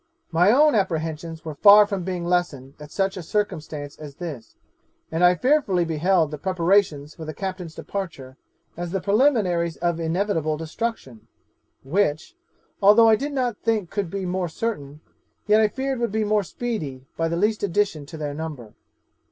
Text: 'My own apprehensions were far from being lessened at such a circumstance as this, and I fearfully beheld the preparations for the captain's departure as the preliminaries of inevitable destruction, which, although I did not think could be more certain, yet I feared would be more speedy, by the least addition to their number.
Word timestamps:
'My 0.31 0.51
own 0.51 0.73
apprehensions 0.73 1.45
were 1.45 1.53
far 1.53 1.85
from 1.85 2.03
being 2.03 2.25
lessened 2.25 2.73
at 2.79 2.89
such 2.89 3.17
a 3.17 3.21
circumstance 3.21 3.95
as 3.99 4.15
this, 4.15 4.55
and 5.11 5.23
I 5.23 5.35
fearfully 5.35 5.85
beheld 5.85 6.31
the 6.31 6.39
preparations 6.39 7.13
for 7.13 7.23
the 7.23 7.35
captain's 7.35 7.75
departure 7.75 8.35
as 8.75 8.89
the 8.89 8.99
preliminaries 8.99 9.77
of 9.77 9.99
inevitable 9.99 10.57
destruction, 10.57 11.27
which, 11.83 12.35
although 12.81 13.09
I 13.09 13.15
did 13.15 13.33
not 13.33 13.57
think 13.59 13.91
could 13.91 14.09
be 14.09 14.25
more 14.25 14.49
certain, 14.49 15.01
yet 15.45 15.61
I 15.61 15.67
feared 15.67 15.99
would 15.99 16.11
be 16.11 16.23
more 16.23 16.41
speedy, 16.41 17.05
by 17.15 17.27
the 17.27 17.37
least 17.37 17.61
addition 17.61 18.07
to 18.07 18.17
their 18.17 18.33
number. 18.33 18.73